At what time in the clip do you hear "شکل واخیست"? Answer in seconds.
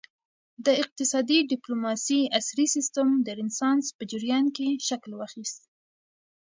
4.87-5.61